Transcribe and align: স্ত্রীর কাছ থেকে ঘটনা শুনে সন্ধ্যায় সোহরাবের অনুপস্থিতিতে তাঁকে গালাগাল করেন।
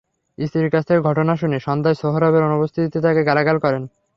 স্ত্রীর 0.37 0.69
কাছ 0.69 0.83
থেকে 0.87 1.01
ঘটনা 1.01 1.33
শুনে 1.35 1.57
সন্ধ্যায় 1.59 1.99
সোহরাবের 2.01 2.47
অনুপস্থিতিতে 2.47 2.97
তাঁকে 3.01 3.21
গালাগাল 3.23 3.57
করেন। 3.59 3.83